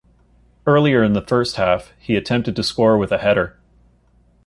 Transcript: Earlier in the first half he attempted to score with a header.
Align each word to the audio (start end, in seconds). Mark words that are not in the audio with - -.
Earlier 0.65 1.03
in 1.03 1.13
the 1.13 1.21
first 1.21 1.57
half 1.57 1.91
he 1.99 2.15
attempted 2.15 2.55
to 2.55 2.63
score 2.63 2.97
with 2.97 3.11
a 3.11 3.19
header. 3.19 3.59